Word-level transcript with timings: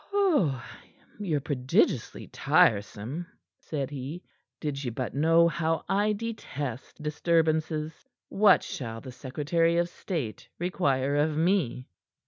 "Ye're 1.19 1.41
prodigiously 1.41 2.25
tiresome," 2.29 3.27
said 3.59 3.91
he, 3.91 4.23
"did 4.59 4.83
ye 4.83 4.89
but 4.89 5.13
know 5.13 5.47
how 5.47 5.85
I 5.87 6.13
detest 6.13 7.03
disturbances. 7.03 8.09
What 8.27 8.63
shall 8.63 8.99
the 9.01 9.11
secretary 9.11 9.77
of 9.77 9.89
state 9.89 10.49
require 10.57 11.17
of 11.17 11.37
me?" 11.37 11.87